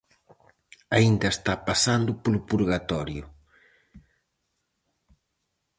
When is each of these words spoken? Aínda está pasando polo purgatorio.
Aínda 0.97 1.27
está 1.35 1.53
pasando 1.67 2.11
polo 2.21 2.39
purgatorio. 2.49 3.25